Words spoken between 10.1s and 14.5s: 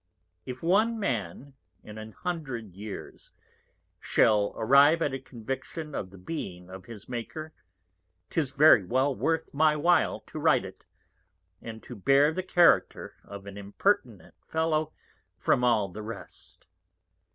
to write it, and to bear the Character of an impertinent